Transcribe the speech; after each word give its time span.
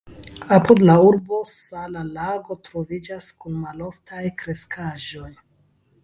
Apud 0.55 0.79
la 0.89 0.93
urbo 1.09 1.41
sala 1.57 2.01
lago 2.15 2.57
troviĝas 2.67 3.27
kun 3.43 3.59
maloftaj 3.67 4.23
kreskaĵoj. 4.41 5.29